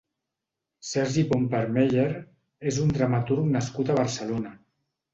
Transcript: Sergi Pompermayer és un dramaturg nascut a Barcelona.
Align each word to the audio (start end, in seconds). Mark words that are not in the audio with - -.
Sergi 0.91 1.25
Pompermayer 1.33 2.07
és 2.73 2.83
un 2.87 2.97
dramaturg 2.99 3.49
nascut 3.55 3.93
a 3.99 4.03
Barcelona. 4.05 4.61